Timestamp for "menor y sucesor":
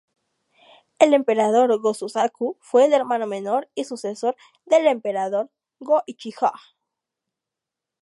3.27-4.35